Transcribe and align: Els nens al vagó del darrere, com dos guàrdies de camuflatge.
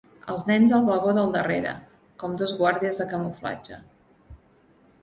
Els 0.35 0.45
nens 0.51 0.71
al 0.77 0.87
vagó 0.87 1.13
del 1.17 1.29
darrere, 1.35 1.75
com 2.25 2.35
dos 2.41 2.55
guàrdies 2.63 3.05
de 3.05 3.09
camuflatge. 3.13 3.83